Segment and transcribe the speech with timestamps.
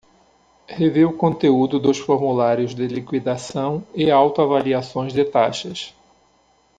[0.67, 5.93] Rever o conteúdo dos formulários de liquidação e auto-avaliações de taxas.